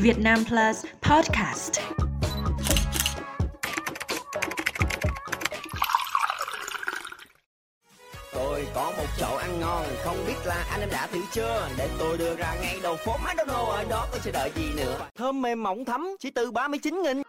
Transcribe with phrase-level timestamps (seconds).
[0.00, 1.72] Việt Nam Plus Podcast.
[8.34, 11.68] Tôi có một chậu ăn ngon, không biết là anh em đã thử chưa?
[11.78, 14.98] Để tôi đưa ra ngay đầu phố McDonald's ở đó tôi sẽ đợi gì nữa?
[15.14, 17.22] Thơm mềm mỏng thấm, chỉ từ 39 nghìn.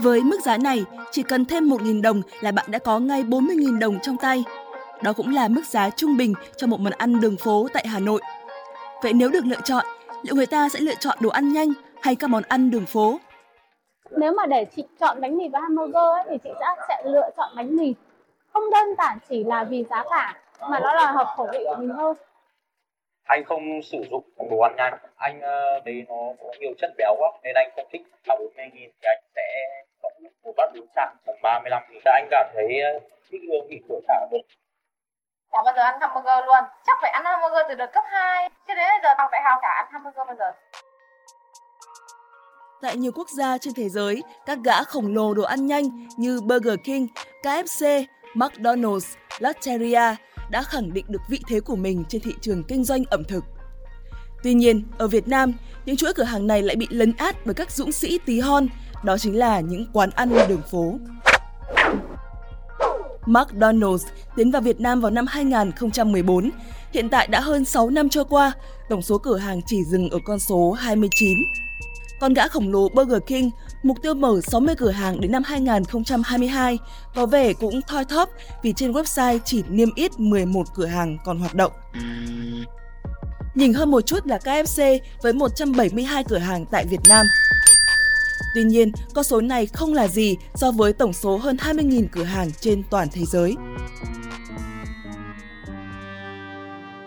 [0.00, 3.78] Với mức giá này, chỉ cần thêm 1.000 đồng là bạn đã có ngay 40.000
[3.78, 4.44] đồng trong tay.
[5.02, 7.98] Đó cũng là mức giá trung bình cho một món ăn đường phố tại Hà
[7.98, 8.20] Nội.
[9.02, 9.84] Vậy nếu được lựa chọn,
[10.22, 11.68] liệu người ta sẽ lựa chọn đồ ăn nhanh
[12.02, 13.18] hay các món ăn đường phố?
[14.10, 17.30] Nếu mà để chị chọn bánh mì và hamburger ấy, thì chị sẽ sẽ lựa
[17.36, 17.94] chọn bánh mì.
[18.52, 21.76] Không đơn giản chỉ là vì giá cả mà nó là hợp khẩu vị của
[21.78, 22.16] mình hơn.
[23.24, 25.40] anh không sử dụng đồ ăn nhanh anh
[25.84, 29.06] thấy nó có nhiều chất béo quá nên anh không thích là 40 nghìn thì
[29.06, 29.42] anh sẽ
[30.02, 30.12] chọn
[30.44, 34.00] một bát bún chả tầm 35 nghìn anh cảm thấy uh, thích hương vị của
[34.08, 34.40] chả hơn
[35.52, 38.74] Chả bao giờ ăn hamburger luôn Chắc phải ăn hamburger từ đợt cấp 2 Chứ
[38.74, 40.52] đến giờ học đại học chả ăn hamburger bao giờ
[42.82, 46.40] Tại nhiều quốc gia trên thế giới, các gã khổng lồ đồ ăn nhanh như
[46.40, 47.06] Burger King,
[47.42, 50.16] KFC, McDonald's, Lotteria
[50.50, 53.44] đã khẳng định được vị thế của mình trên thị trường kinh doanh ẩm thực.
[54.42, 55.52] Tuy nhiên, ở Việt Nam,
[55.84, 58.66] những chuỗi cửa hàng này lại bị lấn át bởi các dũng sĩ tí hon,
[59.04, 60.92] đó chính là những quán ăn đường phố.
[63.28, 66.50] McDonald's tiến vào Việt Nam vào năm 2014.
[66.92, 68.52] Hiện tại đã hơn 6 năm trôi qua,
[68.88, 71.38] tổng số cửa hàng chỉ dừng ở con số 29.
[72.20, 73.50] Còn gã khổng lồ Burger King,
[73.82, 76.78] mục tiêu mở 60 cửa hàng đến năm 2022,
[77.14, 78.28] có vẻ cũng thoi thóp
[78.62, 81.72] vì trên website chỉ niêm yết 11 cửa hàng còn hoạt động.
[83.54, 87.26] Nhìn hơn một chút là KFC với 172 cửa hàng tại Việt Nam.
[88.58, 92.22] Tuy nhiên, con số này không là gì so với tổng số hơn 20.000 cửa
[92.22, 93.56] hàng trên toàn thế giới.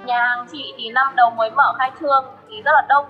[0.05, 3.05] Nhà hàng chị thì năm đầu mới mở khai trương thì rất là đông.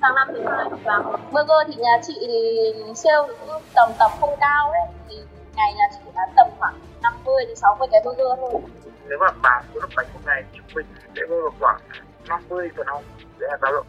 [0.00, 4.10] Sang năm thứ hai thì vắng Burger thì nhà chị thì sale cũng tầm tầm
[4.20, 5.16] không cao đấy Thì
[5.56, 8.60] ngày nhà chị bán tầm khoảng 50 đến 60 cái burger thôi.
[9.08, 11.80] Nếu mà bán số lượng bánh một ngày trung bình sẽ rơi vào khoảng
[12.28, 13.02] 50 phần trăm
[13.38, 13.86] đấy là dao động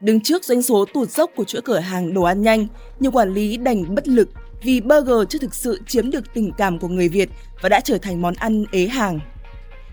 [0.00, 2.66] Đứng trước doanh số tụt dốc của chuỗi cửa hàng đồ ăn nhanh,
[3.00, 4.28] nhiều quản lý đành bất lực
[4.62, 7.28] vì burger chưa thực sự chiếm được tình cảm của người Việt
[7.62, 9.20] và đã trở thành món ăn ế hàng.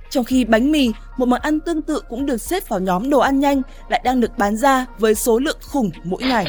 [0.10, 3.20] Trong khi bánh mì, một món ăn tương tự cũng được xếp vào nhóm đồ
[3.20, 6.46] ăn nhanh, lại đang được bán ra với số lượng khủng mỗi ngày.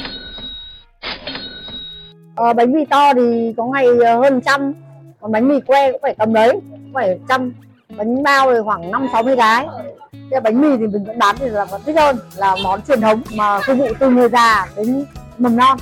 [2.36, 4.72] À, bánh mì to thì có ngày ờ, hơn trăm
[5.20, 7.52] còn bánh mì que cũng phải tầm đấy cũng phải trăm
[7.96, 9.36] bánh bao thì khoảng năm sáu mươi
[10.30, 13.00] cái bánh mì thì mình vẫn bán thì là vẫn thích hơn là món truyền
[13.00, 15.04] thống mà phục vụ từ người già đến
[15.38, 15.78] mầm non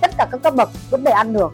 [0.00, 1.52] tất cả các cấp bậc vẫn để ăn được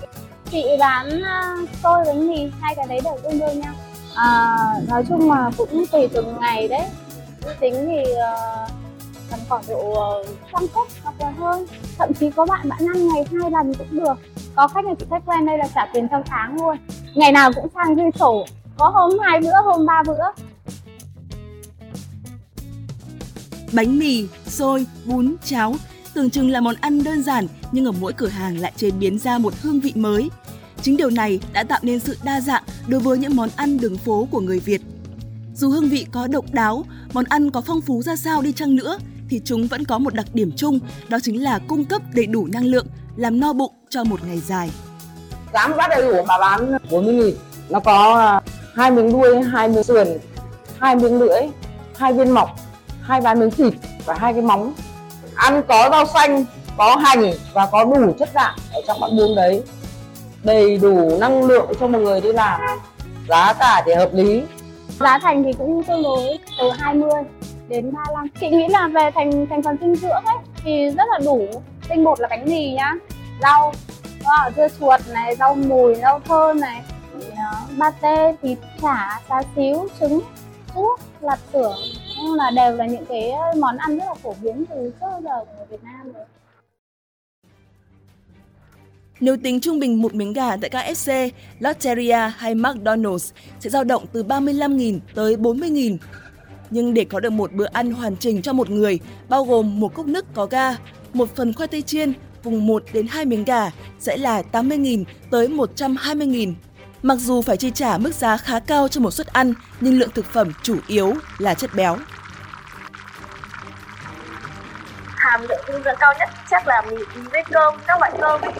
[0.53, 3.75] Chị bán ờ, xôi bánh mì hai cái đấy đều tương đương nhau.
[4.17, 4.57] À,
[4.89, 6.83] nói chung là cũng tùy từng ngày đấy.
[7.61, 8.71] Tính thì uh,
[9.31, 11.67] tầm khoảng độ ờ, trăm phút hoặc là hơn.
[11.99, 14.15] Thậm chí có bạn bạn ăn ngày hai lần cũng được.
[14.57, 16.77] Có khách này chị khách quen đây là trả tiền theo tháng luôn.
[17.15, 18.45] Ngày nào cũng sang ghi sổ.
[18.79, 20.25] Có hôm hai bữa, hôm ba bữa.
[23.73, 25.75] Bánh mì, xôi, bún, cháo
[26.15, 29.19] tưởng chừng là món ăn đơn giản nhưng ở mỗi cửa hàng lại chế biến
[29.19, 30.31] ra một hương vị mới.
[30.83, 33.99] Chính điều này đã tạo nên sự đa dạng đối với những món ăn đường
[33.99, 34.81] phố của người Việt.
[35.55, 38.77] Dù hương vị có độc đáo, món ăn có phong phú ra sao đi chăng
[38.77, 38.99] nữa
[39.31, 40.79] thì chúng vẫn có một đặc điểm chung,
[41.09, 44.41] đó chính là cung cấp đầy đủ năng lượng, làm no bụng cho một ngày
[44.41, 44.71] dài.
[45.53, 47.35] giá một bát đầy đủ bà bán 40 nghìn
[47.71, 48.41] nó có à,
[48.75, 50.09] hai miếng đuôi hai miếng sườn
[50.79, 51.41] hai miếng lưỡi
[51.97, 52.62] hai viên mọc
[53.03, 53.75] hai ba miếng thịt
[54.05, 54.73] và hai cái móng
[55.35, 56.45] ăn có rau xanh
[56.77, 59.63] có hành và có đủ chất đạm ở trong bát bún đấy
[60.43, 62.61] đầy đủ năng lượng cho một người đi làm
[63.29, 64.43] giá cả thì hợp lý
[65.01, 67.11] Giá thành thì cũng tương đối từ 20
[67.69, 68.29] đến 35.
[68.41, 71.49] Chị nghĩ là về thành thành phần dinh dưỡng ấy thì rất là đủ.
[71.89, 72.95] Tinh bột là bánh mì nhá,
[73.43, 73.73] rau,
[74.25, 76.83] đó, dưa chuột này, rau mùi, rau thơm này,
[77.77, 80.21] ba à, pate, thịt chả, xá xíu, trứng,
[80.75, 81.79] ruốc, lạp xưởng.
[82.23, 85.07] Nhưng là đều là những cái ờ, món ăn rất là phổ biến từ trước
[85.25, 86.25] giờ của Việt Nam rồi.
[89.21, 93.85] Nếu tính trung bình một miếng gà tại các KFC, Lotteria hay McDonald's sẽ dao
[93.85, 95.97] động từ 35.000 tới 40.000.
[96.71, 99.95] Nhưng để có được một bữa ăn hoàn chỉnh cho một người, bao gồm một
[99.95, 100.77] cốc nước có ga,
[101.13, 102.13] một phần khoai tây chiên
[102.45, 106.55] cùng 1 đến 2 miếng gà sẽ là 80.000 tới 120.000.
[107.03, 110.11] Mặc dù phải chi trả mức giá khá cao cho một suất ăn, nhưng lượng
[110.15, 111.97] thực phẩm chủ yếu là chất béo.
[115.43, 116.29] Hàm lượng dinh dưỡng cao nhất.
[116.51, 118.41] Chắc là mì ý với cơm, các loại cơm.
[118.41, 118.53] Ấy.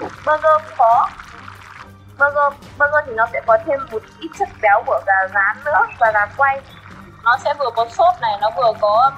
[0.00, 1.08] Burger cũng có.
[2.18, 5.86] Burger, burger thì nó sẽ có thêm một ít chất béo của gà rán nữa
[6.00, 6.60] và gà quay.
[7.24, 9.12] Nó sẽ vừa có sốt này, nó vừa có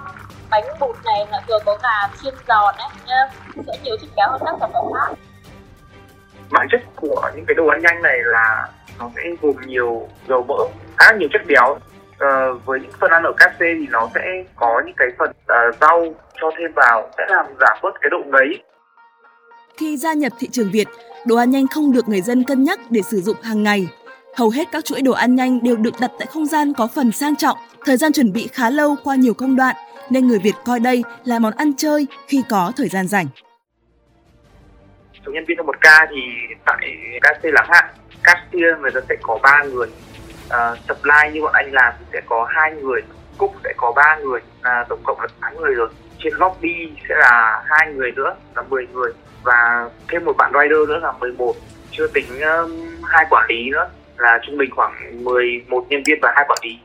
[0.51, 3.29] bánh bột này là thường có gà chiên giòn đấy nhá.
[3.67, 5.15] Sẽ nhiều chất béo hơn các sản phẩm khác.
[6.51, 8.69] Bản chất của những cái đồ ăn nhanh này là
[8.99, 10.65] nó sẽ gồm nhiều dầu mỡ
[10.97, 11.79] khá nhiều chất béo.
[12.19, 15.75] Ờ, với những phần ăn ở KFC thì nó sẽ có những cái phần uh,
[15.81, 16.15] rau
[16.45, 18.63] cho thêm vào sẽ làm giảm bớt cái độ ngấy.
[19.77, 20.89] Khi gia nhập thị trường Việt,
[21.27, 23.89] đồ ăn nhanh không được người dân cân nhắc để sử dụng hàng ngày.
[24.37, 27.13] Hầu hết các chuỗi đồ ăn nhanh đều được đặt tại không gian có phần
[27.13, 29.77] sang trọng, thời gian chuẩn bị khá lâu qua nhiều công đoạn,
[30.11, 33.27] nên người Việt coi đây là món ăn chơi khi có thời gian rảnh.
[35.27, 36.21] số nhân viên trong một ca thì
[36.65, 36.79] tại
[37.21, 37.85] KFC lắng hạn
[38.23, 39.89] cashier người ta sẽ có ba người.
[40.47, 43.01] Uh, supply như bọn anh làm thì sẽ có hai người
[43.39, 44.41] cook sẽ có ba người.
[44.63, 45.89] Là tổng cộng là tám người rồi
[46.25, 49.13] trên góc đi sẽ là hai người nữa là 10 người
[49.43, 51.55] và thêm một bạn rider nữa là 11
[51.91, 52.71] chưa tính um,
[53.05, 56.79] hai quản lý nữa là trung bình khoảng 11 nhân viên và hai quản lý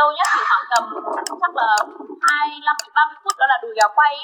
[0.00, 0.82] lâu nhất thì khoảng tầm
[1.42, 1.68] chắc là
[2.22, 4.14] 25 đến 30 phút đó là đùi gà quay.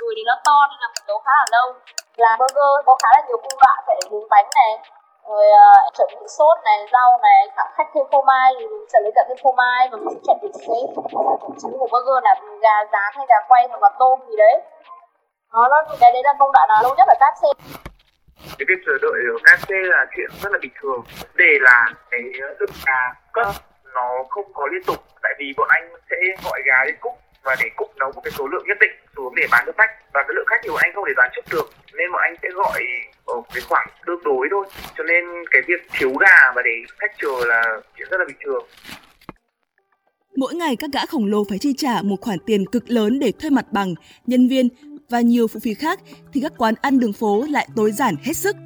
[0.00, 1.66] Đùi thì nó to nên là nấu khá là lâu.
[2.22, 4.72] Làm burger có khá là nhiều công đoạn phải để nướng bánh này
[5.32, 8.84] rồi uh, chuẩn bị sốt này rau này các khách thêm phô mai thì mình
[8.92, 10.86] sẽ lấy cả thêm phô mai và mình chuẩn bị xếp
[11.60, 12.34] chính của burger là
[12.64, 14.56] gà rán hay gà quay hoặc là tôm gì đấy.
[15.52, 17.48] Đó nó cái đấy là công đoạn là lâu nhất ở xe
[18.58, 21.04] cái việc chờ đợi ở KFC là chuyện rất là bình thường.
[21.34, 23.46] Để là cái ờ, ức gà cất
[23.94, 24.96] nó không có liên tục.
[25.22, 27.12] Tại vì bọn anh sẽ gọi gà lên cúc
[27.44, 29.90] và để cúc nấu một cái số lượng nhất định xuống để bán cho khách
[30.14, 32.34] và cái lượng khách thì bọn anh không thể đoán trước được nên bọn anh
[32.42, 32.80] sẽ gọi
[33.26, 34.66] ở cái khoảng tương đối thôi
[34.96, 37.62] cho nên cái việc thiếu gà và để khách chờ là
[37.96, 38.66] chuyện rất là bình thường
[40.36, 43.32] Mỗi ngày các gã khổng lồ phải chi trả một khoản tiền cực lớn để
[43.32, 43.94] thuê mặt bằng,
[44.26, 44.68] nhân viên
[45.10, 46.00] và nhiều phụ phí khác
[46.32, 48.56] thì các quán ăn đường phố lại tối giản hết sức.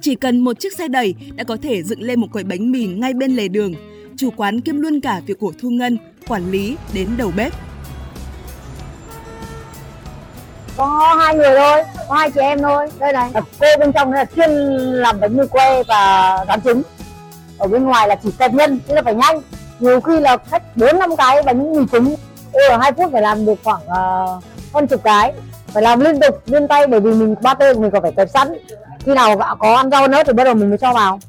[0.00, 2.86] Chỉ cần một chiếc xe đẩy đã có thể dựng lên một quầy bánh mì
[2.86, 3.74] ngay bên lề đường.
[4.16, 5.98] Chủ quán kiêm luôn cả việc của thu ngân,
[6.28, 7.52] quản lý đến đầu bếp
[10.76, 12.88] có hai người thôi có hai chị em thôi.
[12.98, 16.82] Đây này cô bên trong là chuyên làm bánh mì que và rán trứng.
[17.58, 19.40] Ở bên ngoài là chỉ kẹp nhân nên là phải nhanh.
[19.78, 22.14] Nhiều khi là khách bốn năm cái bánh mì trứng.
[22.52, 24.44] Tôi ở hai phút phải làm được khoảng uh,
[24.74, 25.32] hơn chục cái.
[25.66, 28.28] Phải làm liên tục liên tay bởi vì mình ba tê mình còn phải kẹp
[28.30, 28.54] sẵn.
[29.04, 31.20] Khi nào có ăn rau nữa thì bắt đầu mình mới cho vào.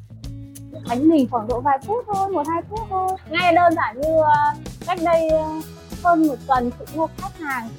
[0.89, 3.09] Bánh mì khoảng độ vài phút thôi một hai phút thôi.
[3.29, 4.53] Nghe đơn giản như ờ,
[4.87, 5.43] cách đây ờ,
[6.03, 7.69] hơn một tuần chị mua khách hàng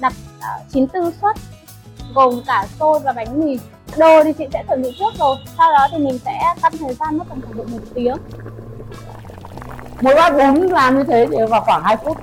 [0.00, 1.36] đặt ờ, uh, 94 suất
[2.14, 3.58] gồm cả xôi và bánh mì.
[3.96, 6.94] Đồ thì chị sẽ chuẩn bị trước rồi sau đó thì mình sẽ tăng thời
[6.94, 8.16] gian mất tầm khoảng độ một tiếng.
[10.00, 12.16] Mỗi bát bún làm như thế thì vào khoảng 2 phút.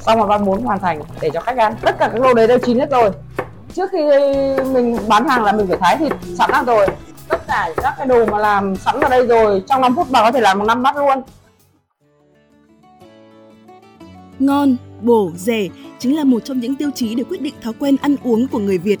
[0.00, 1.74] Xong rồi bát bún hoàn thành để cho khách ăn.
[1.82, 3.10] Tất cả các đồ đấy đều chín hết rồi.
[3.74, 3.98] Trước khi
[4.72, 6.86] mình bán hàng là mình phải thái thịt sẵn ra rồi.
[7.28, 10.22] Tất cả các cái đồ mà làm sẵn ở đây rồi trong 5 phút bà
[10.22, 11.22] có thể làm một năm bát luôn.
[14.38, 17.96] Ngon, bổ, rẻ chính là một trong những tiêu chí để quyết định thói quen
[18.02, 19.00] ăn uống của người Việt.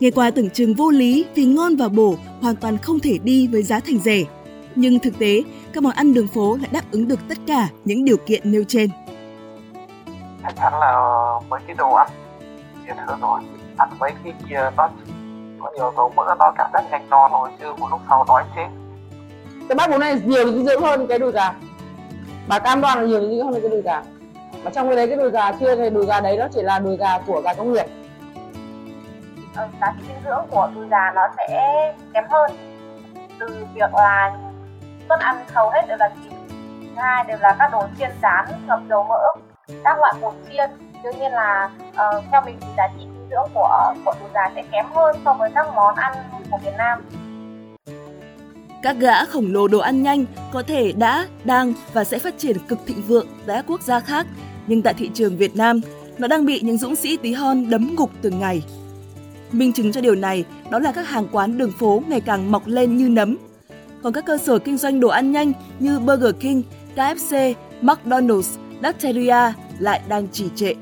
[0.00, 3.46] Nghe qua tưởng chừng vô lý vì ngon và bổ hoàn toàn không thể đi
[3.46, 4.22] với giá thành rẻ.
[4.74, 8.04] Nhưng thực tế, các món ăn đường phố lại đáp ứng được tất cả những
[8.04, 8.90] điều kiện nêu trên.
[10.42, 10.92] chắc chắn là
[11.48, 12.08] với cái đồ ăn
[12.86, 13.40] nhiều thứ rồi
[13.76, 14.90] ăn mấy cái kia nó
[15.60, 18.44] có nhiều dầu mỡ nó cảm giác nhanh no thôi chứ một lúc sau đói
[18.56, 18.68] chết
[19.68, 21.54] cái bát bún này nhiều dinh dưỡng hơn cái đùi gà
[22.48, 24.02] bà cam đoan là nhiều dinh dưỡng hơn cái đùi gà
[24.64, 26.78] mà trong cái đấy cái đùi gà chưa thì đùi gà đấy nó chỉ là
[26.78, 27.86] đùi gà của gà công nghiệp.
[29.56, 31.46] Ờ, giá trị dinh dưỡng của đùi gà nó sẽ
[32.14, 32.50] kém hơn.
[33.38, 34.36] Từ việc là
[35.08, 36.32] suất ăn hầu hết đều là thịt
[36.96, 39.20] hai đều là các đồ chiên rán ngập dầu mỡ
[39.84, 40.70] các loại bột chiên.
[41.04, 44.50] Đương nhiên là uh, theo mình thì giá trị dinh dưỡng của của đùi gà
[44.54, 46.12] sẽ kém hơn so với các món ăn
[46.50, 47.02] của miền Nam.
[48.82, 52.56] Các gã khổng lồ đồ ăn nhanh có thể đã, đang và sẽ phát triển
[52.68, 54.26] cực thịnh vượng tại các quốc gia khác,
[54.66, 55.80] nhưng tại thị trường Việt Nam,
[56.18, 58.62] nó đang bị những dũng sĩ tí hon đấm ngục từng ngày.
[59.52, 62.66] Minh chứng cho điều này đó là các hàng quán đường phố ngày càng mọc
[62.66, 63.36] lên như nấm.
[64.02, 66.62] Còn các cơ sở kinh doanh đồ ăn nhanh như Burger King,
[66.96, 70.74] KFC, McDonald's, Latteria lại đang trì trệ.